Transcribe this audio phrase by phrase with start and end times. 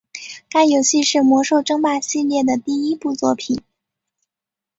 [0.49, 3.61] 该游戏是魔兽争霸系列的第一部作品。